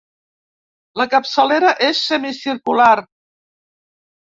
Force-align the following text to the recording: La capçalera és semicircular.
La 1.01 1.07
capçalera 1.11 1.75
és 1.89 2.03
semicircular. 2.09 2.91